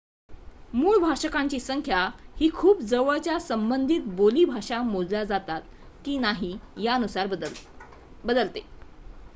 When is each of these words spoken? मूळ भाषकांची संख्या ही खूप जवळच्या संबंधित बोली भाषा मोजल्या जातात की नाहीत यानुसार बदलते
मूळ 0.73 0.97
भाषकांची 0.99 1.59
संख्या 1.59 1.99
ही 2.39 2.49
खूप 2.53 2.79
जवळच्या 2.81 3.39
संबंधित 3.39 4.07
बोली 4.15 4.45
भाषा 4.45 4.81
मोजल्या 4.81 5.23
जातात 5.23 5.61
की 6.05 6.17
नाहीत 6.17 6.79
यानुसार 6.79 7.27
बदलते 7.27 8.59